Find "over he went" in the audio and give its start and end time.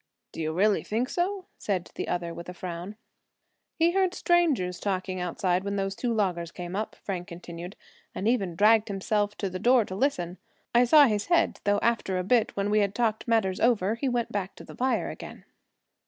13.59-14.31